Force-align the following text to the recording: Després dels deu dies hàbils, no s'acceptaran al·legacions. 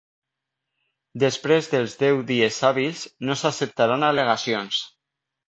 Després 1.23 1.69
dels 1.73 1.93
deu 2.05 2.23
dies 2.33 2.57
hàbils, 2.71 3.05
no 3.29 3.37
s'acceptaran 3.43 4.09
al·legacions. 4.11 4.83